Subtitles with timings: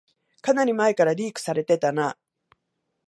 [0.41, 2.17] かなり前からリークされてたな